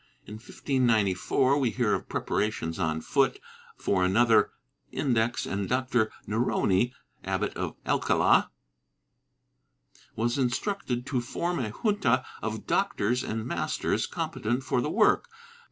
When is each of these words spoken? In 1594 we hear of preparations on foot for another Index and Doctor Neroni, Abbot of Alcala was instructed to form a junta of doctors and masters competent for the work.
In 0.25 0.33
1594 0.37 1.59
we 1.59 1.69
hear 1.69 1.93
of 1.93 2.09
preparations 2.09 2.79
on 2.79 3.01
foot 3.01 3.37
for 3.77 4.03
another 4.03 4.49
Index 4.91 5.45
and 5.45 5.69
Doctor 5.69 6.11
Neroni, 6.25 6.91
Abbot 7.23 7.53
of 7.55 7.75
Alcala 7.85 8.49
was 10.15 10.39
instructed 10.39 11.05
to 11.05 11.21
form 11.21 11.59
a 11.59 11.69
junta 11.69 12.25
of 12.41 12.65
doctors 12.65 13.23
and 13.23 13.45
masters 13.45 14.07
competent 14.07 14.63
for 14.63 14.81
the 14.81 14.89
work. 14.89 15.29